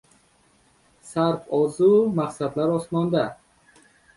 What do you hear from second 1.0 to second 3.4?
•Sarf ozu, maqsadlar osmonda.